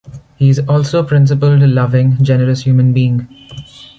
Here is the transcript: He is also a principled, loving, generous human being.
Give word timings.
He 0.35 0.49
is 0.49 0.57
also 0.57 1.01
a 1.03 1.03
principled, 1.03 1.59
loving, 1.61 2.23
generous 2.23 2.63
human 2.63 2.91
being. 2.91 3.27